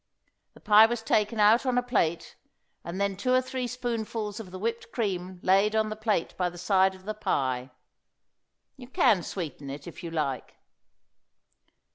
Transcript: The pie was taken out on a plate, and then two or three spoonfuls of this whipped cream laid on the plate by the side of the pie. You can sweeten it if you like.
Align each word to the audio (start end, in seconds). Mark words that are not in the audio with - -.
The 0.55 0.59
pie 0.59 0.87
was 0.87 1.03
taken 1.03 1.39
out 1.39 1.63
on 1.63 1.77
a 1.77 1.83
plate, 1.83 2.35
and 2.83 2.99
then 2.99 3.15
two 3.15 3.35
or 3.35 3.39
three 3.39 3.67
spoonfuls 3.67 4.39
of 4.39 4.49
this 4.49 4.59
whipped 4.59 4.91
cream 4.91 5.39
laid 5.43 5.75
on 5.75 5.89
the 5.89 5.95
plate 5.95 6.35
by 6.37 6.49
the 6.49 6.57
side 6.57 6.95
of 6.95 7.05
the 7.05 7.13
pie. 7.13 7.69
You 8.77 8.87
can 8.87 9.21
sweeten 9.21 9.69
it 9.69 9.85
if 9.85 10.01
you 10.03 10.09
like. 10.09 10.57